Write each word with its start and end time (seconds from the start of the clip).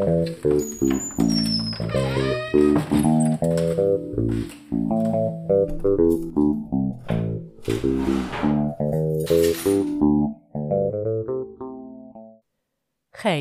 Hej, 0.00 0.06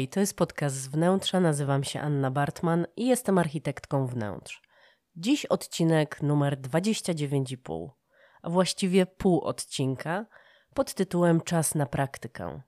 to 0.08 0.20
jest 0.20 0.38
podcast 0.38 0.76
z 0.76 0.88
wnętrza. 0.88 1.40
Nazywam 1.40 1.84
się 1.84 2.00
Anna 2.00 2.32
Bartman 2.32 2.88
i 2.96 3.08
jestem 3.08 3.38
architektką 3.38 4.08
wnętrz. 4.08 4.62
Dziś 5.16 5.46
odcinek 5.46 6.22
numer 6.22 6.62
29,5, 6.62 7.90
a 8.42 8.50
właściwie 8.50 9.06
pół 9.06 9.42
odcinka 9.42 10.26
pod 10.74 10.94
tytułem 10.94 11.42
Czas 11.42 11.76
na 11.76 11.86
praktykę. 11.86 12.62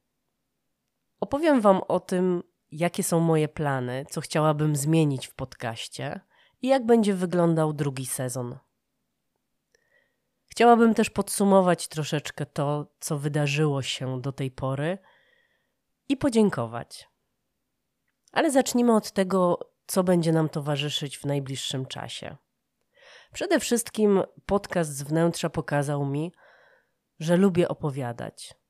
Opowiem 1.20 1.62
Wam 1.62 1.82
o 1.88 2.00
tym, 2.00 2.44
jakie 2.72 3.04
są 3.04 3.20
moje 3.20 3.48
plany, 3.48 4.06
co 4.10 4.22
chciałabym 4.22 4.76
zmienić 4.76 5.28
w 5.28 5.34
podcaście 5.34 6.20
i 6.62 6.68
jak 6.68 6.86
będzie 6.86 7.14
wyglądał 7.14 7.74
drugi 7.74 8.06
sezon. 8.06 8.58
Chciałabym 10.48 10.94
też 10.94 11.10
podsumować 11.10 11.88
troszeczkę 11.88 12.46
to, 12.46 12.88
co 13.00 13.18
wydarzyło 13.18 13.82
się 13.82 14.22
do 14.22 14.32
tej 14.32 14.52
pory 14.52 14.98
i 16.10 16.18
podziękować. 16.18 17.10
Ale 18.32 18.52
zacznijmy 18.52 18.96
od 18.96 19.12
tego, 19.12 19.60
co 19.88 20.04
będzie 20.04 20.32
nam 20.32 20.50
towarzyszyć 20.50 21.18
w 21.18 21.26
najbliższym 21.26 21.86
czasie. 21.86 22.38
Przede 23.34 23.60
wszystkim 23.60 24.24
podcast 24.46 24.96
z 24.96 25.04
wnętrza 25.04 25.50
pokazał 25.50 26.06
mi, 26.06 26.32
że 27.20 27.38
lubię 27.38 27.68
opowiadać. 27.68 28.61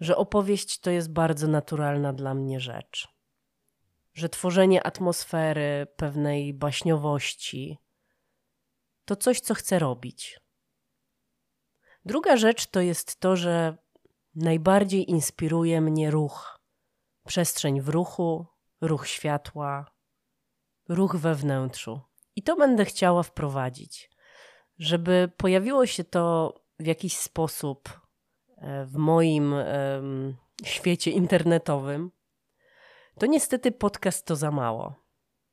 Że 0.00 0.16
opowieść 0.16 0.80
to 0.80 0.90
jest 0.90 1.12
bardzo 1.12 1.48
naturalna 1.48 2.12
dla 2.12 2.34
mnie 2.34 2.60
rzecz. 2.60 3.08
Że 4.14 4.28
tworzenie 4.28 4.86
atmosfery, 4.86 5.86
pewnej 5.96 6.54
baśniowości 6.54 7.78
to 9.04 9.16
coś, 9.16 9.40
co 9.40 9.54
chcę 9.54 9.78
robić. 9.78 10.40
Druga 12.04 12.36
rzecz 12.36 12.66
to 12.66 12.80
jest 12.80 13.20
to, 13.20 13.36
że 13.36 13.76
najbardziej 14.34 15.10
inspiruje 15.10 15.80
mnie 15.80 16.10
ruch. 16.10 16.60
Przestrzeń 17.26 17.80
w 17.80 17.88
ruchu, 17.88 18.46
ruch 18.80 19.06
światła, 19.06 19.86
ruch 20.88 21.16
we 21.16 21.34
wnętrzu. 21.34 22.00
I 22.36 22.42
to 22.42 22.56
będę 22.56 22.84
chciała 22.84 23.22
wprowadzić, 23.22 24.10
żeby 24.78 25.32
pojawiło 25.36 25.86
się 25.86 26.04
to 26.04 26.54
w 26.78 26.86
jakiś 26.86 27.18
sposób 27.18 28.05
w 28.86 28.96
moim 28.96 29.54
świecie 30.64 31.10
internetowym, 31.10 32.10
to 33.18 33.26
niestety 33.26 33.72
podcast 33.72 34.26
to 34.26 34.36
za 34.36 34.50
mało. 34.50 34.94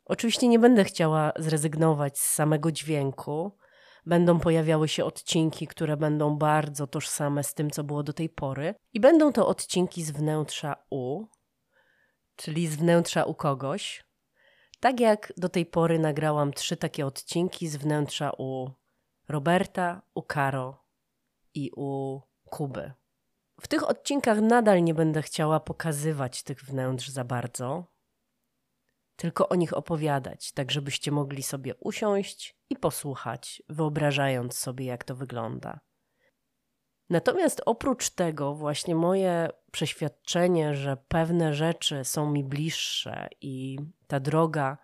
Oczywiście 0.05 0.47
nie 0.47 0.59
będę 0.59 0.83
chciała 0.83 1.31
zrezygnować 1.35 2.19
z 2.19 2.33
samego 2.33 2.71
dźwięku. 2.71 3.57
Będą 4.05 4.39
pojawiały 4.39 4.87
się 4.87 5.05
odcinki, 5.05 5.67
które 5.67 5.97
będą 5.97 6.37
bardzo 6.37 6.87
tożsame 6.87 7.43
z 7.43 7.53
tym, 7.53 7.71
co 7.71 7.83
było 7.83 8.03
do 8.03 8.13
tej 8.13 8.29
pory, 8.29 8.75
i 8.93 8.99
będą 8.99 9.33
to 9.33 9.47
odcinki 9.47 10.03
z 10.03 10.11
wnętrza 10.11 10.75
U, 10.89 11.25
czyli 12.35 12.67
z 12.67 12.75
wnętrza 12.75 13.23
u 13.23 13.33
kogoś. 13.33 14.03
Tak 14.79 14.99
jak 14.99 15.33
do 15.37 15.49
tej 15.49 15.65
pory 15.65 15.99
nagrałam 15.99 16.53
trzy 16.53 16.77
takie 16.77 17.05
odcinki 17.05 17.67
z 17.67 17.75
wnętrza 17.75 18.31
u 18.37 18.69
Roberta, 19.27 20.01
u 20.13 20.21
Karo 20.21 20.83
i 21.53 21.71
u 21.75 22.19
Kuby. 22.53 22.91
W 23.61 23.67
tych 23.67 23.89
odcinkach 23.89 24.41
nadal 24.41 24.83
nie 24.83 24.93
będę 24.93 25.21
chciała 25.21 25.59
pokazywać 25.59 26.43
tych 26.43 26.63
wnętrz 26.63 27.09
za 27.09 27.23
bardzo, 27.23 27.85
tylko 29.15 29.49
o 29.49 29.55
nich 29.55 29.73
opowiadać, 29.73 30.51
tak 30.51 30.71
żebyście 30.71 31.11
mogli 31.11 31.43
sobie 31.43 31.75
usiąść 31.75 32.57
i 32.69 32.75
posłuchać, 32.75 33.63
wyobrażając 33.69 34.57
sobie, 34.57 34.85
jak 34.85 35.03
to 35.03 35.15
wygląda. 35.15 35.79
Natomiast 37.09 37.61
oprócz 37.65 38.09
tego, 38.09 38.55
właśnie 38.55 38.95
moje 38.95 39.49
przeświadczenie, 39.71 40.75
że 40.75 40.97
pewne 40.97 41.53
rzeczy 41.53 42.03
są 42.03 42.31
mi 42.31 42.43
bliższe 42.43 43.27
i 43.41 43.77
ta 44.07 44.19
droga, 44.19 44.77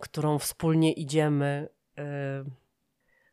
którą 0.00 0.38
wspólnie 0.38 0.92
idziemy, 0.92 1.68
yy, 1.96 2.04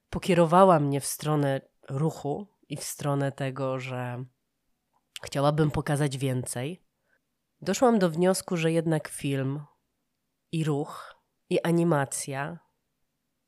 pokierowała 0.10 0.80
mnie 0.80 1.02
w 1.02 1.06
stronę 1.06 1.62
ruchu 1.90 2.57
i 2.70 2.78
w 2.78 2.84
stronę 2.84 3.32
tego, 3.32 3.80
że 3.80 4.26
chciałabym 5.24 5.72
pokazać 5.72 6.18
więcej, 6.18 6.84
doszłam 7.62 8.00
do 8.00 8.10
wniosku, 8.10 8.58
że 8.58 8.72
jednak 8.72 9.08
film 9.08 9.64
i 10.52 10.64
ruch 10.64 11.16
i 11.50 11.62
animacja 11.62 12.60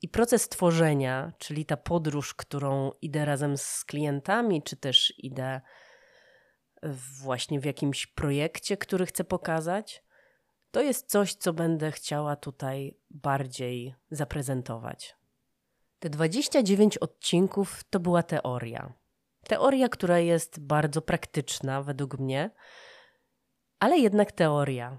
i 0.01 0.09
proces 0.09 0.49
tworzenia, 0.49 1.33
czyli 1.37 1.65
ta 1.65 1.77
podróż, 1.77 2.33
którą 2.33 2.91
idę 3.01 3.25
razem 3.25 3.57
z 3.57 3.85
klientami, 3.85 4.63
czy 4.63 4.75
też 4.75 5.13
idę 5.17 5.61
właśnie 7.21 7.59
w 7.59 7.65
jakimś 7.65 8.07
projekcie, 8.07 8.77
który 8.77 9.05
chcę 9.05 9.23
pokazać, 9.23 10.03
to 10.71 10.81
jest 10.81 11.09
coś, 11.09 11.33
co 11.33 11.53
będę 11.53 11.91
chciała 11.91 12.35
tutaj 12.35 12.97
bardziej 13.09 13.95
zaprezentować. 14.11 15.15
Te 15.99 16.09
29 16.09 16.97
odcinków 16.97 17.83
to 17.83 17.99
była 17.99 18.23
teoria. 18.23 18.93
Teoria, 19.47 19.89
która 19.89 20.19
jest 20.19 20.59
bardzo 20.59 21.01
praktyczna 21.01 21.83
według 21.83 22.19
mnie, 22.19 22.51
ale 23.79 23.97
jednak 23.97 24.31
teoria. 24.31 24.97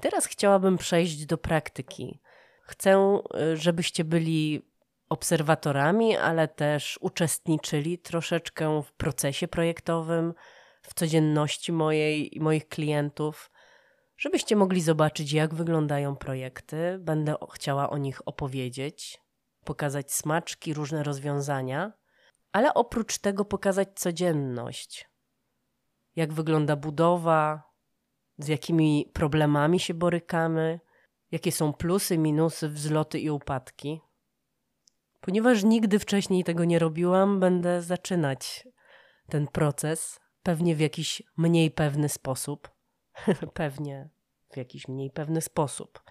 Teraz 0.00 0.26
chciałabym 0.26 0.78
przejść 0.78 1.26
do 1.26 1.38
praktyki. 1.38 2.20
Chcę, 2.62 3.22
y, 3.52 3.56
żebyście 3.56 4.04
byli 4.04 4.62
obserwatorami, 5.08 6.16
ale 6.16 6.48
też 6.48 6.98
uczestniczyli 7.00 7.98
troszeczkę 7.98 8.82
w 8.82 8.92
procesie 8.92 9.48
projektowym, 9.48 10.34
w 10.82 10.94
codzienności 10.94 11.72
mojej 11.72 12.36
i 12.36 12.40
moich 12.40 12.68
klientów, 12.68 13.50
żebyście 14.16 14.56
mogli 14.56 14.80
zobaczyć, 14.80 15.32
jak 15.32 15.54
wyglądają 15.54 16.16
projekty. 16.16 16.98
Będę 17.00 17.34
chciała 17.54 17.90
o 17.90 17.98
nich 17.98 18.28
opowiedzieć, 18.28 19.20
pokazać 19.64 20.12
smaczki, 20.12 20.74
różne 20.74 21.02
rozwiązania, 21.02 21.92
ale 22.52 22.74
oprócz 22.74 23.18
tego 23.18 23.44
pokazać 23.44 23.88
codzienność. 23.94 25.08
Jak 26.16 26.32
wygląda 26.32 26.76
budowa, 26.76 27.72
z 28.38 28.48
jakimi 28.48 29.10
problemami 29.12 29.80
się 29.80 29.94
borykamy, 29.94 30.80
jakie 31.30 31.52
są 31.52 31.72
plusy, 31.72 32.18
minusy, 32.18 32.68
wzloty 32.68 33.20
i 33.20 33.30
upadki. 33.30 34.00
Ponieważ 35.20 35.64
nigdy 35.64 35.98
wcześniej 35.98 36.44
tego 36.44 36.64
nie 36.64 36.78
robiłam, 36.78 37.40
będę 37.40 37.82
zaczynać 37.82 38.68
ten 39.28 39.46
proces, 39.46 40.20
pewnie 40.42 40.76
w 40.76 40.80
jakiś 40.80 41.22
mniej 41.36 41.70
pewny 41.70 42.08
sposób. 42.08 42.70
pewnie 43.54 44.10
w 44.52 44.56
jakiś 44.56 44.88
mniej 44.88 45.10
pewny 45.10 45.40
sposób. 45.40 46.02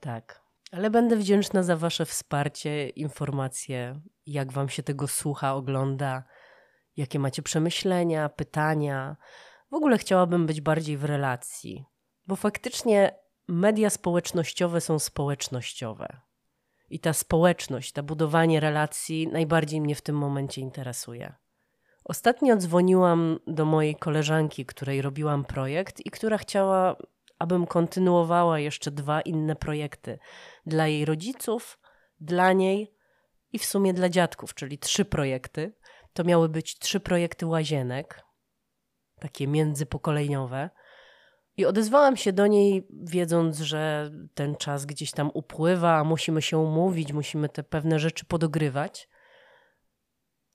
Tak. 0.00 0.45
Ale 0.72 0.90
będę 0.90 1.16
wdzięczna 1.16 1.62
za 1.62 1.76
Wasze 1.76 2.06
wsparcie, 2.06 2.88
informacje, 2.88 4.00
jak 4.26 4.52
Wam 4.52 4.68
się 4.68 4.82
tego 4.82 5.08
słucha, 5.08 5.54
ogląda, 5.54 6.24
jakie 6.96 7.18
macie 7.18 7.42
przemyślenia, 7.42 8.28
pytania. 8.28 9.16
W 9.70 9.74
ogóle 9.74 9.98
chciałabym 9.98 10.46
być 10.46 10.60
bardziej 10.60 10.96
w 10.96 11.04
relacji, 11.04 11.84
bo 12.26 12.36
faktycznie 12.36 13.18
media 13.48 13.90
społecznościowe 13.90 14.80
są 14.80 14.98
społecznościowe. 14.98 16.20
I 16.90 17.00
ta 17.00 17.12
społeczność, 17.12 17.92
to 17.92 18.02
budowanie 18.02 18.60
relacji 18.60 19.28
najbardziej 19.28 19.80
mnie 19.80 19.94
w 19.94 20.02
tym 20.02 20.16
momencie 20.16 20.60
interesuje. 20.60 21.34
Ostatnio 22.04 22.56
dzwoniłam 22.56 23.38
do 23.46 23.64
mojej 23.64 23.96
koleżanki, 23.96 24.66
której 24.66 25.02
robiłam 25.02 25.44
projekt 25.44 26.06
i 26.06 26.10
która 26.10 26.38
chciała, 26.38 26.96
abym 27.38 27.66
kontynuowała 27.66 28.58
jeszcze 28.58 28.90
dwa 28.90 29.20
inne 29.20 29.56
projekty 29.56 30.18
dla 30.66 30.86
jej 30.86 31.04
rodziców, 31.04 31.78
dla 32.20 32.52
niej 32.52 32.94
i 33.52 33.58
w 33.58 33.64
sumie 33.64 33.94
dla 33.94 34.08
dziadków, 34.08 34.54
czyli 34.54 34.78
trzy 34.78 35.04
projekty. 35.04 35.72
To 36.12 36.24
miały 36.24 36.48
być 36.48 36.78
trzy 36.78 37.00
projekty 37.00 37.46
łazienek, 37.46 38.22
takie 39.20 39.46
międzypokoleniowe. 39.46 40.70
I 41.56 41.66
odezwałam 41.66 42.16
się 42.16 42.32
do 42.32 42.46
niej, 42.46 42.86
wiedząc, 42.90 43.58
że 43.58 44.10
ten 44.34 44.56
czas 44.56 44.86
gdzieś 44.86 45.10
tam 45.10 45.30
upływa, 45.34 46.04
musimy 46.04 46.42
się 46.42 46.58
umówić, 46.58 47.12
musimy 47.12 47.48
te 47.48 47.62
pewne 47.62 47.98
rzeczy 47.98 48.24
podogrywać. 48.24 49.08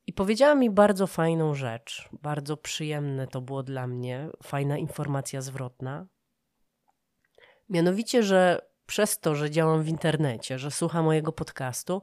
I 0.08 0.14
powiedziała 0.14 0.56
mi 0.56 0.70
bardzo 0.70 1.08
fajną 1.08 1.54
rzecz, 1.56 2.10
bardzo 2.12 2.58
przyjemne 2.58 3.28
to 3.28 3.42
było 3.42 3.64
dla 3.64 3.88
mnie, 3.88 4.30
fajna 4.44 4.78
informacja 4.78 5.42
zwrotna. 5.42 6.08
Mianowicie, 7.72 8.24
że 8.24 8.62
przez 8.86 9.20
to, 9.20 9.36
że 9.36 9.52
działam 9.52 9.84
w 9.84 9.88
internecie, 9.88 10.60
że 10.60 10.72
słucha 10.72 11.02
mojego 11.02 11.32
podcastu, 11.32 12.02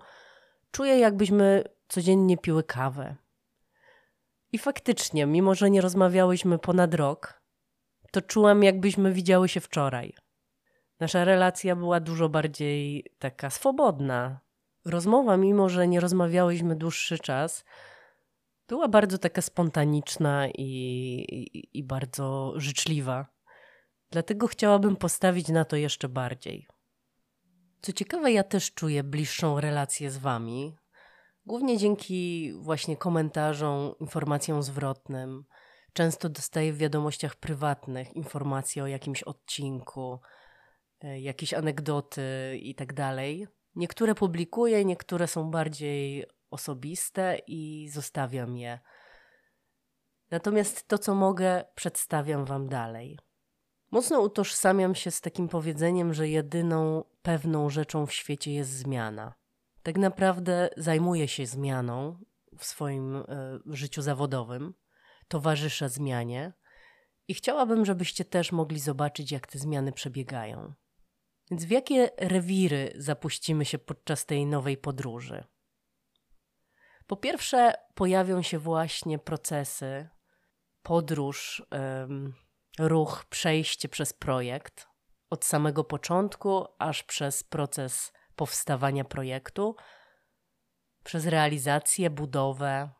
czuję, 0.71 0.99
jakbyśmy 0.99 1.65
codziennie 1.89 2.39
piły 2.39 2.65
kawę. 2.65 3.17
I 4.53 4.59
faktycznie, 4.59 5.27
mimo 5.27 5.55
że 5.55 5.71
nie 5.71 5.81
rozmawiałyśmy 5.81 6.59
ponad 6.59 6.95
rok, 6.95 7.43
to 8.11 8.23
czułam, 8.23 8.63
jakbyśmy 8.63 9.13
widziały 9.13 9.49
się 9.49 9.61
wczoraj. 9.61 10.15
Nasza 11.01 11.25
relacja 11.25 11.77
była 11.77 12.01
dużo 12.01 12.29
bardziej 12.29 13.05
taka 13.19 13.51
swobodna. 13.51 14.41
Rozmowa, 14.85 15.37
mimo 15.37 15.69
że 15.69 15.89
nie 15.89 16.01
rozmawiałyśmy 16.01 16.77
dłuższy 16.77 17.19
czas, 17.19 17.65
była 18.69 18.89
bardzo 18.89 19.19
taka 19.19 19.43
spontaniczna 19.43 20.49
i, 20.49 20.63
i, 21.29 21.79
i 21.79 21.85
bardzo 21.85 22.55
życzliwa. 22.57 23.38
Dlatego 24.11 24.47
chciałabym 24.47 24.97
postawić 24.97 25.49
na 25.49 25.65
to 25.65 25.77
jeszcze 25.77 26.09
bardziej. 26.09 26.67
Co 27.83 27.93
ciekawe, 27.93 28.33
ja 28.33 28.43
też 28.43 28.75
czuję 28.75 29.03
bliższą 29.03 29.61
relację 29.61 30.11
z 30.11 30.19
Wami, 30.19 30.77
głównie 31.47 31.79
dzięki 31.79 32.53
właśnie 32.61 32.97
komentarzom, 32.97 33.95
informacjom 34.01 34.63
zwrotnym. 34.63 35.45
Często 35.93 36.29
dostaję 36.29 36.73
w 36.73 36.79
wiadomościach 36.79 37.37
prywatnych 37.37 38.17
informacje 38.17 38.83
o 38.83 38.87
jakimś 38.87 39.23
odcinku, 39.23 40.21
e, 41.01 41.21
jakieś 41.21 41.55
anegdoty 41.55 42.59
i 42.63 42.75
tak. 42.75 42.95
Niektóre 43.75 44.15
publikuję, 44.15 44.85
niektóre 44.85 45.27
są 45.27 45.51
bardziej 45.51 46.27
osobiste 46.51 47.39
i 47.47 47.89
zostawiam 47.93 48.57
je. 48.57 48.79
Natomiast 50.31 50.89
to, 50.89 50.99
co 50.99 51.15
mogę, 51.15 51.65
przedstawiam 51.75 52.45
Wam 52.45 52.69
dalej. 52.69 53.19
Mocno 53.91 54.21
utożsamiam 54.21 54.95
się 54.95 55.11
z 55.11 55.21
takim 55.21 55.49
powiedzeniem, 55.49 56.15
że 56.15 56.29
jedyną 56.29 57.05
pewną 57.23 57.71
rzeczą 57.71 58.07
w 58.07 58.13
świecie 58.13 58.53
jest 58.53 58.71
zmiana. 58.71 59.35
Tak 59.83 59.99
naprawdę 59.99 60.71
zajmuję 60.77 61.29
się 61.29 61.47
zmianą 61.47 62.19
w 62.59 62.65
swoim 62.65 63.17
y, 63.17 63.25
życiu 63.67 64.03
zawodowym, 64.03 64.75
towarzyszę 65.29 65.89
zmianie 65.89 66.53
i 67.29 67.35
chciałabym, 67.35 67.85
żebyście 67.87 68.25
też 68.25 68.53
mogli 68.53 68.81
zobaczyć, 68.81 69.33
jak 69.33 69.47
te 69.47 69.59
zmiany 69.59 69.93
przebiegają. 69.93 70.75
Więc 71.51 71.65
w 71.65 71.71
jakie 71.71 72.11
rewiry 72.17 72.93
zapuścimy 72.97 73.65
się 73.65 73.79
podczas 73.79 74.27
tej 74.27 74.47
nowej 74.47 74.77
podróży? 74.77 75.45
Po 77.07 77.17
pierwsze, 77.17 77.73
pojawią 77.95 78.43
się 78.43 78.59
właśnie 78.59 79.19
procesy, 79.19 80.09
podróż, 80.83 81.63
ruch, 82.79 83.25
przejście 83.31 83.89
przez 83.89 84.13
projekt 84.13 84.89
od 85.31 85.45
samego 85.45 85.85
początku 85.85 86.65
aż 86.79 87.03
przez 87.03 87.43
proces 87.43 88.13
powstawania 88.37 89.05
projektu, 89.05 89.77
przez 91.05 91.27
realizację, 91.27 92.11
budowę, 92.11 92.91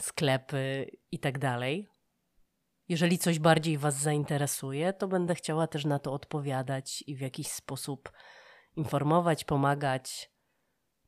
sklepy 0.00 0.90
itd. 1.10 1.38
Tak 1.40 1.60
Jeżeli 2.88 3.18
coś 3.18 3.38
bardziej 3.38 3.78
Was 3.78 3.94
zainteresuje, 3.94 4.92
to 4.92 5.08
będę 5.08 5.34
chciała 5.34 5.66
też 5.66 5.84
na 5.84 5.98
to 5.98 6.12
odpowiadać 6.12 7.04
i 7.06 7.16
w 7.16 7.20
jakiś 7.20 7.48
sposób 7.48 8.12
informować, 8.76 9.44
pomagać, 9.44 10.30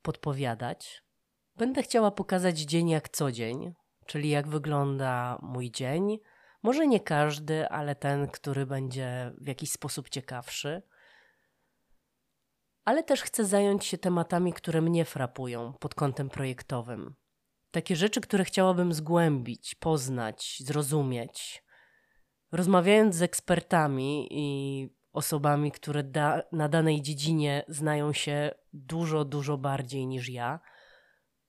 podpowiadać. 0.02 1.02
Będę 1.56 1.82
chciała 1.82 2.10
pokazać 2.10 2.58
dzień 2.58 2.88
jak 2.88 3.08
co 3.08 3.30
czyli 4.06 4.28
jak 4.28 4.48
wygląda 4.48 5.38
mój 5.42 5.70
dzień. 5.70 6.18
Może 6.66 6.86
nie 6.86 7.00
każdy, 7.00 7.68
ale 7.68 7.94
ten, 7.94 8.28
który 8.28 8.66
będzie 8.66 9.32
w 9.38 9.46
jakiś 9.46 9.70
sposób 9.70 10.08
ciekawszy. 10.08 10.82
Ale 12.84 13.02
też 13.02 13.22
chcę 13.22 13.44
zająć 13.44 13.84
się 13.84 13.98
tematami, 13.98 14.52
które 14.52 14.82
mnie 14.82 15.04
frapują 15.04 15.72
pod 15.72 15.94
kątem 15.94 16.28
projektowym. 16.28 17.14
Takie 17.70 17.96
rzeczy, 17.96 18.20
które 18.20 18.44
chciałabym 18.44 18.92
zgłębić, 18.92 19.74
poznać, 19.74 20.56
zrozumieć. 20.64 21.64
Rozmawiając 22.52 23.14
z 23.14 23.22
ekspertami 23.22 24.28
i 24.30 24.88
osobami, 25.12 25.72
które 25.72 26.02
da 26.02 26.42
na 26.52 26.68
danej 26.68 27.02
dziedzinie 27.02 27.64
znają 27.68 28.12
się 28.12 28.50
dużo, 28.72 29.24
dużo 29.24 29.58
bardziej 29.58 30.06
niż 30.06 30.28
ja, 30.28 30.60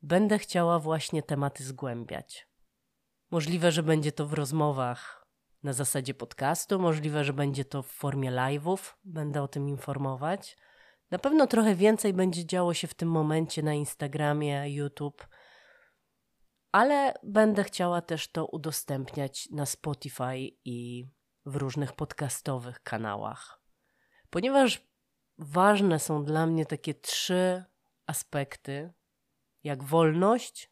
będę 0.01 0.39
chciała 0.39 0.79
właśnie 0.79 1.23
tematy 1.23 1.63
zgłębiać. 1.63 2.47
Możliwe, 3.31 3.71
że 3.71 3.83
będzie 3.83 4.11
to 4.11 4.27
w 4.27 4.33
rozmowach 4.33 5.27
na 5.63 5.73
zasadzie 5.73 6.13
podcastu, 6.13 6.79
możliwe, 6.79 7.23
że 7.23 7.33
będzie 7.33 7.65
to 7.65 7.83
w 7.83 7.87
formie 7.87 8.31
live'ów, 8.31 8.95
będę 9.03 9.41
o 9.41 9.47
tym 9.47 9.69
informować. 9.69 10.57
Na 11.11 11.19
pewno 11.19 11.47
trochę 11.47 11.75
więcej 11.75 12.13
będzie 12.13 12.45
działo 12.45 12.73
się 12.73 12.87
w 12.87 12.93
tym 12.93 13.09
momencie 13.11 13.63
na 13.63 13.73
Instagramie, 13.73 14.69
YouTube, 14.69 15.27
ale 16.71 17.13
będę 17.23 17.63
chciała 17.63 18.01
też 18.01 18.31
to 18.31 18.45
udostępniać 18.45 19.49
na 19.51 19.65
Spotify 19.65 20.37
i 20.65 21.07
w 21.45 21.55
różnych 21.55 21.93
podcastowych 21.93 22.83
kanałach. 22.83 23.61
Ponieważ 24.29 24.87
ważne 25.37 25.99
są 25.99 26.25
dla 26.25 26.45
mnie 26.45 26.65
takie 26.65 26.93
trzy 26.93 27.63
aspekty, 28.05 28.93
jak 29.63 29.83
wolność, 29.83 30.71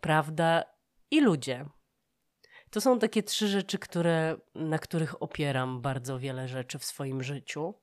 prawda 0.00 0.64
i 1.10 1.20
ludzie. 1.20 1.68
To 2.70 2.80
są 2.80 2.98
takie 2.98 3.22
trzy 3.22 3.48
rzeczy, 3.48 3.78
które, 3.78 4.36
na 4.54 4.78
których 4.78 5.22
opieram 5.22 5.80
bardzo 5.80 6.18
wiele 6.18 6.48
rzeczy 6.48 6.78
w 6.78 6.84
swoim 6.84 7.22
życiu. 7.22 7.74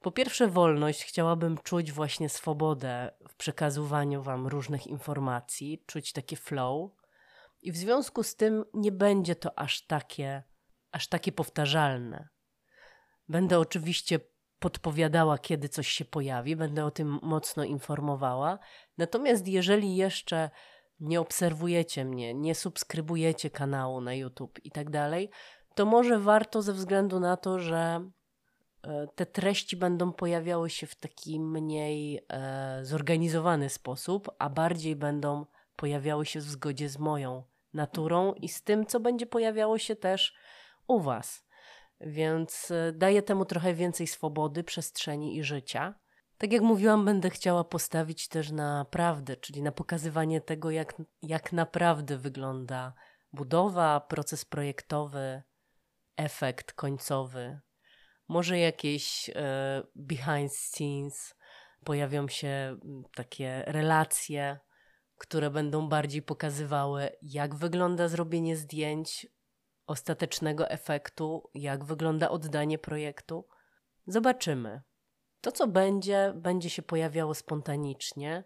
Po 0.00 0.10
pierwsze, 0.10 0.48
wolność. 0.48 1.04
Chciałabym 1.04 1.58
czuć 1.58 1.92
właśnie 1.92 2.28
swobodę 2.28 3.10
w 3.28 3.34
przekazywaniu 3.36 4.22
Wam 4.22 4.46
różnych 4.46 4.86
informacji, 4.86 5.84
czuć 5.86 6.12
takie 6.12 6.36
flow. 6.36 6.90
I 7.62 7.72
w 7.72 7.76
związku 7.76 8.22
z 8.22 8.36
tym 8.36 8.64
nie 8.74 8.92
będzie 8.92 9.36
to 9.36 9.58
aż 9.58 9.86
takie, 9.86 10.42
aż 10.92 11.08
takie 11.08 11.32
powtarzalne. 11.32 12.28
Będę 13.28 13.58
oczywiście 13.58 14.20
podpowiadała, 14.58 15.38
kiedy 15.38 15.68
coś 15.68 15.88
się 15.88 16.04
pojawi, 16.04 16.56
będę 16.56 16.84
o 16.84 16.90
tym 16.90 17.18
mocno 17.22 17.64
informowała. 17.64 18.58
Natomiast 18.98 19.48
jeżeli 19.48 19.96
jeszcze 19.96 20.50
nie 21.00 21.20
obserwujecie 21.20 22.04
mnie, 22.04 22.34
nie 22.34 22.54
subskrybujecie 22.54 23.50
kanału 23.50 24.00
na 24.00 24.14
YouTube 24.14 24.58
i 24.64 24.70
tak 24.70 24.90
dalej, 24.90 25.30
to 25.74 25.86
może 25.86 26.18
warto 26.18 26.62
ze 26.62 26.72
względu 26.72 27.20
na 27.20 27.36
to, 27.36 27.58
że 27.58 28.10
e, 28.82 29.06
te 29.14 29.26
treści 29.26 29.76
będą 29.76 30.12
pojawiały 30.12 30.70
się 30.70 30.86
w 30.86 30.94
taki 30.94 31.40
mniej 31.40 32.20
e, 32.28 32.80
zorganizowany 32.82 33.68
sposób, 33.68 34.30
a 34.38 34.50
bardziej 34.50 34.96
będą 34.96 35.46
pojawiały 35.76 36.26
się 36.26 36.40
w 36.40 36.42
zgodzie 36.42 36.88
z 36.88 36.98
moją 36.98 37.42
naturą 37.74 38.32
i 38.32 38.48
z 38.48 38.62
tym, 38.62 38.86
co 38.86 39.00
będzie 39.00 39.26
pojawiało 39.26 39.78
się 39.78 39.96
też 39.96 40.34
u 40.86 41.00
Was. 41.00 41.46
Więc 42.00 42.70
e, 42.70 42.92
daję 42.92 43.22
temu 43.22 43.44
trochę 43.44 43.74
więcej 43.74 44.06
swobody, 44.06 44.64
przestrzeni 44.64 45.36
i 45.36 45.42
życia. 45.42 45.94
Tak 46.38 46.52
jak 46.52 46.62
mówiłam, 46.62 47.04
będę 47.04 47.30
chciała 47.30 47.64
postawić 47.64 48.28
też 48.28 48.50
na 48.50 48.84
prawdę, 48.84 49.36
czyli 49.36 49.62
na 49.62 49.72
pokazywanie 49.72 50.40
tego, 50.40 50.70
jak, 50.70 50.94
jak 51.22 51.52
naprawdę 51.52 52.18
wygląda 52.18 52.94
budowa, 53.32 54.00
proces 54.00 54.44
projektowy, 54.44 55.42
efekt 56.16 56.72
końcowy. 56.72 57.60
Może 58.28 58.58
jakieś 58.58 59.30
e, 59.30 59.82
behind 59.94 60.56
scenes, 60.56 61.34
pojawią 61.84 62.28
się 62.28 62.76
takie 63.14 63.62
relacje, 63.66 64.58
które 65.16 65.50
będą 65.50 65.88
bardziej 65.88 66.22
pokazywały, 66.22 67.10
jak 67.22 67.54
wygląda 67.54 68.08
zrobienie 68.08 68.56
zdjęć, 68.56 69.26
ostatecznego 69.86 70.70
efektu, 70.70 71.50
jak 71.54 71.84
wygląda 71.84 72.28
oddanie 72.30 72.78
projektu. 72.78 73.48
Zobaczymy. 74.06 74.82
To, 75.40 75.52
co 75.52 75.66
będzie, 75.66 76.32
będzie 76.36 76.70
się 76.70 76.82
pojawiało 76.82 77.34
spontanicznie 77.34 78.44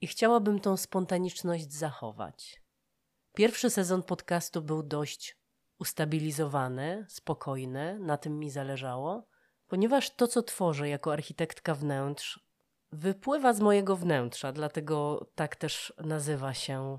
i 0.00 0.06
chciałabym 0.06 0.60
tą 0.60 0.76
spontaniczność 0.76 1.72
zachować. 1.72 2.62
Pierwszy 3.34 3.70
sezon 3.70 4.02
podcastu 4.02 4.62
był 4.62 4.82
dość 4.82 5.38
ustabilizowany, 5.78 7.06
spokojny, 7.08 7.98
na 7.98 8.16
tym 8.16 8.38
mi 8.38 8.50
zależało, 8.50 9.28
ponieważ 9.66 10.10
to, 10.10 10.26
co 10.26 10.42
tworzę 10.42 10.88
jako 10.88 11.12
architektka 11.12 11.74
wnętrz, 11.74 12.48
wypływa 12.92 13.52
z 13.52 13.60
mojego 13.60 13.96
wnętrza, 13.96 14.52
dlatego 14.52 15.26
tak 15.34 15.56
też 15.56 15.92
nazywa 15.98 16.54
się 16.54 16.98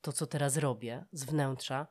to, 0.00 0.12
co 0.12 0.26
teraz 0.26 0.56
robię 0.56 1.04
z 1.12 1.24
wnętrza, 1.24 1.86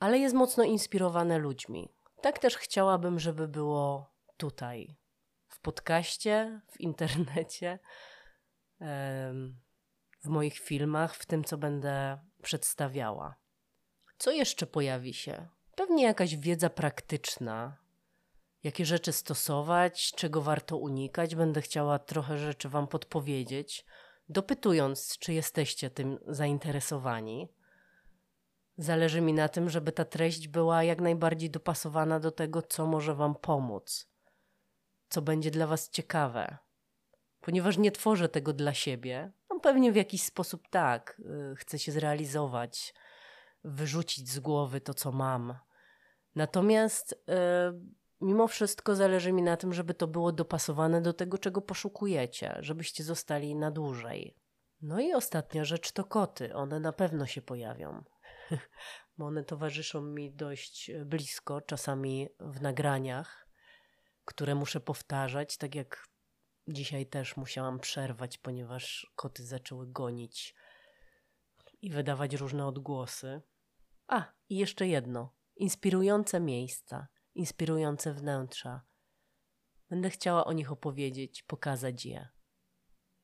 ale 0.00 0.18
jest 0.18 0.34
mocno 0.34 0.64
inspirowane 0.64 1.38
ludźmi. 1.38 1.94
Tak 2.22 2.38
też 2.38 2.56
chciałabym, 2.56 3.18
żeby 3.18 3.48
było 3.48 4.10
tutaj, 4.38 4.96
w 5.48 5.60
podcaście, 5.60 6.60
w 6.70 6.80
internecie, 6.80 7.78
w 10.20 10.28
moich 10.28 10.58
filmach, 10.58 11.14
w 11.14 11.26
tym, 11.26 11.44
co 11.44 11.58
będę 11.58 12.18
przedstawiała. 12.42 13.36
Co 14.18 14.30
jeszcze 14.30 14.66
pojawi 14.66 15.14
się? 15.14 15.48
Pewnie 15.76 16.04
jakaś 16.04 16.36
wiedza 16.36 16.70
praktyczna, 16.70 17.76
jakie 18.62 18.86
rzeczy 18.86 19.12
stosować, 19.12 20.12
czego 20.12 20.42
warto 20.42 20.76
unikać. 20.76 21.34
Będę 21.34 21.62
chciała 21.62 21.98
trochę 21.98 22.38
rzeczy 22.38 22.68
Wam 22.68 22.88
podpowiedzieć, 22.88 23.86
dopytując, 24.28 25.18
czy 25.18 25.32
jesteście 25.32 25.90
tym 25.90 26.18
zainteresowani. 26.26 27.48
Zależy 28.76 29.20
mi 29.20 29.32
na 29.32 29.48
tym, 29.48 29.70
żeby 29.70 29.92
ta 29.92 30.04
treść 30.04 30.48
była 30.48 30.84
jak 30.84 31.00
najbardziej 31.00 31.50
dopasowana 31.50 32.20
do 32.20 32.30
tego, 32.30 32.62
co 32.62 32.86
może 32.86 33.14
Wam 33.14 33.34
pomóc, 33.34 34.08
co 35.08 35.22
będzie 35.22 35.50
dla 35.50 35.66
Was 35.66 35.90
ciekawe. 35.90 36.58
Ponieważ 37.40 37.78
nie 37.78 37.92
tworzę 37.92 38.28
tego 38.28 38.52
dla 38.52 38.74
siebie, 38.74 39.32
no 39.50 39.60
pewnie 39.60 39.92
w 39.92 39.96
jakiś 39.96 40.22
sposób 40.22 40.68
tak, 40.70 41.22
yy, 41.24 41.56
chcę 41.56 41.78
się 41.78 41.92
zrealizować, 41.92 42.94
wyrzucić 43.64 44.28
z 44.28 44.40
głowy 44.40 44.80
to, 44.80 44.94
co 44.94 45.12
mam. 45.12 45.54
Natomiast 46.34 47.24
yy, 47.26 47.34
mimo 48.20 48.48
wszystko 48.48 48.96
zależy 48.96 49.32
mi 49.32 49.42
na 49.42 49.56
tym, 49.56 49.72
żeby 49.72 49.94
to 49.94 50.06
było 50.06 50.32
dopasowane 50.32 51.02
do 51.02 51.12
tego, 51.12 51.38
czego 51.38 51.60
poszukujecie, 51.60 52.56
żebyście 52.60 53.04
zostali 53.04 53.54
na 53.54 53.70
dłużej. 53.70 54.36
No 54.82 55.00
i 55.00 55.12
ostatnia 55.12 55.64
rzecz 55.64 55.92
to 55.92 56.04
koty. 56.04 56.54
One 56.54 56.80
na 56.80 56.92
pewno 56.92 57.26
się 57.26 57.42
pojawią. 57.42 58.04
Bo 59.18 59.26
one 59.26 59.44
towarzyszą 59.44 60.02
mi 60.02 60.32
dość 60.32 60.90
blisko, 61.04 61.60
czasami 61.60 62.28
w 62.40 62.60
nagraniach, 62.60 63.47
które 64.28 64.54
muszę 64.54 64.80
powtarzać, 64.80 65.56
tak 65.56 65.74
jak 65.74 66.08
dzisiaj 66.68 67.06
też 67.06 67.36
musiałam 67.36 67.80
przerwać, 67.80 68.38
ponieważ 68.38 69.12
koty 69.16 69.46
zaczęły 69.46 69.92
gonić 69.92 70.54
i 71.82 71.90
wydawać 71.90 72.34
różne 72.34 72.66
odgłosy. 72.66 73.42
A, 74.06 74.32
i 74.48 74.56
jeszcze 74.56 74.86
jedno. 74.86 75.34
Inspirujące 75.56 76.40
miejsca, 76.40 77.08
inspirujące 77.34 78.14
wnętrza. 78.14 78.82
Będę 79.90 80.10
chciała 80.10 80.44
o 80.44 80.52
nich 80.52 80.72
opowiedzieć, 80.72 81.42
pokazać 81.42 82.06
je 82.06 82.28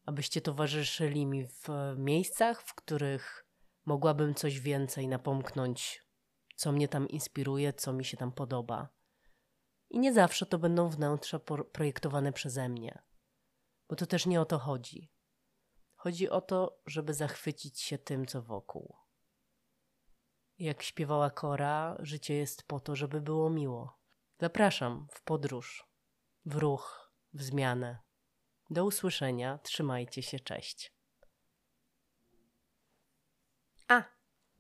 abyście 0.05 0.41
towarzyszyli 0.41 1.27
mi 1.27 1.47
w 1.47 1.69
miejscach, 1.97 2.63
w 2.63 2.75
których 2.75 3.47
mogłabym 3.85 4.35
coś 4.35 4.61
więcej 4.61 5.09
napomknąć, 5.09 6.03
co 6.57 6.73
mnie 6.73 6.89
tam 6.89 7.09
inspiruje, 7.09 7.73
co 7.73 7.93
mi 7.93 8.05
się 8.05 8.17
tam 8.17 8.33
podoba. 8.33 8.89
I 9.95 9.99
nie 9.99 10.13
zawsze 10.13 10.47
to 10.47 10.59
będą 10.59 10.89
wnętrza 10.89 11.39
projektowane 11.73 12.33
przeze 12.33 12.69
mnie, 12.69 13.03
bo 13.89 13.97
to 13.97 14.07
też 14.07 14.27
nie 14.27 14.41
o 14.41 14.45
to 14.45 14.59
chodzi. 14.59 15.13
Chodzi 15.95 16.31
o 16.31 16.41
to, 16.41 16.83
żeby 16.87 17.15
zachwycić 17.15 17.81
się 17.81 17.99
tym, 17.99 18.27
co 18.27 18.43
wokół. 18.43 18.97
Jak 20.59 20.83
śpiewała 20.83 21.31
Kora, 21.31 21.97
życie 21.99 22.35
jest 22.35 22.63
po 22.63 22.81
to, 22.81 22.97
żeby 22.97 23.21
było 23.21 23.51
miło. 23.51 23.99
Zapraszam 24.41 25.07
w 25.11 25.23
podróż, 25.23 25.89
w 26.45 26.55
ruch, 26.55 27.13
w 27.33 27.43
zmianę. 27.43 27.99
Do 28.71 28.85
usłyszenia, 28.85 29.59
trzymajcie 29.59 30.23
się, 30.23 30.41
cześć. 30.41 30.95
A, 33.89 34.03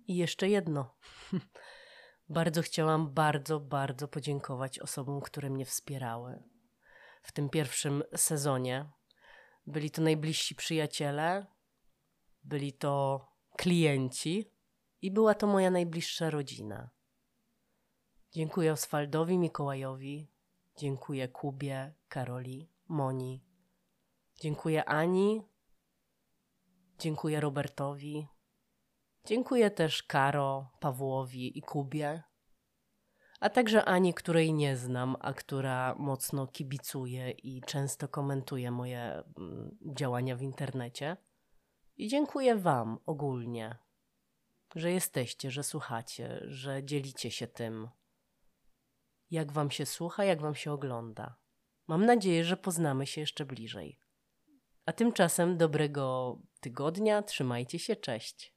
i 0.06 0.16
jeszcze 0.16 0.48
jedno. 0.48 0.96
bardzo 2.28 2.62
chciałam 2.62 3.14
bardzo, 3.14 3.60
bardzo 3.60 4.08
podziękować 4.08 4.78
osobom, 4.78 5.20
które 5.20 5.50
mnie 5.50 5.64
wspierały 5.64 6.42
w 7.22 7.32
tym 7.32 7.50
pierwszym 7.50 8.02
sezonie. 8.16 8.90
Byli 9.66 9.90
to 9.90 10.02
najbliżsi 10.02 10.54
przyjaciele, 10.54 11.46
byli 12.44 12.72
to 12.72 13.26
klienci 13.56 14.50
i 15.02 15.10
była 15.10 15.34
to 15.34 15.46
moja 15.46 15.70
najbliższa 15.70 16.30
rodzina. 16.30 16.90
Dziękuję 18.32 18.72
Oswaldowi 18.72 19.38
Mikołajowi, 19.38 20.28
dziękuję 20.76 21.28
Kubie, 21.28 21.94
Karoli, 22.08 22.70
Moni, 22.88 23.44
Dziękuję 24.40 24.84
Ani. 24.84 25.42
Dziękuję 26.98 27.40
Robertowi. 27.40 28.26
Dziękuję 29.26 29.70
też 29.70 30.02
Karo, 30.02 30.70
Pawłowi 30.80 31.58
i 31.58 31.62
Kubie. 31.62 32.22
A 33.40 33.50
także 33.50 33.84
Ani, 33.84 34.14
której 34.14 34.52
nie 34.52 34.76
znam, 34.76 35.16
a 35.20 35.32
która 35.32 35.94
mocno 35.98 36.46
kibicuje 36.46 37.30
i 37.30 37.60
często 37.60 38.08
komentuje 38.08 38.70
moje 38.70 39.22
mm, 39.38 39.78
działania 39.96 40.36
w 40.36 40.42
internecie. 40.42 41.16
I 41.96 42.08
dziękuję 42.08 42.56
Wam 42.56 42.98
ogólnie, 43.06 43.78
że 44.74 44.90
jesteście, 44.90 45.50
że 45.50 45.62
słuchacie, 45.62 46.40
że 46.44 46.84
dzielicie 46.84 47.30
się 47.30 47.46
tym, 47.46 47.88
jak 49.30 49.52
Wam 49.52 49.70
się 49.70 49.86
słucha, 49.86 50.24
jak 50.24 50.40
Wam 50.40 50.54
się 50.54 50.72
ogląda. 50.72 51.36
Mam 51.86 52.06
nadzieję, 52.06 52.44
że 52.44 52.56
poznamy 52.56 53.06
się 53.06 53.20
jeszcze 53.20 53.44
bliżej. 53.44 54.00
A 54.86 54.92
tymczasem 54.92 55.56
dobrego 55.56 56.38
tygodnia, 56.60 57.22
trzymajcie 57.22 57.78
się, 57.78 57.96
cześć. 57.96 58.53